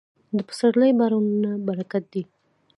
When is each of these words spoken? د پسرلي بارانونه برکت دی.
د 0.37 0.39
پسرلي 0.47 0.91
بارانونه 0.99 1.51
برکت 1.67 2.03
دی. 2.13 2.23